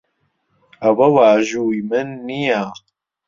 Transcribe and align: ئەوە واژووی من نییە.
ئەوە 0.81 1.07
واژووی 1.15 1.79
من 1.89 2.07
نییە. 2.27 2.63